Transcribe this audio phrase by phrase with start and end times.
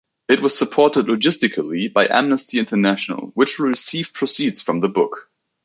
[0.27, 5.29] It was supported logistically by Amnesty International, which will receive proceeds from the book.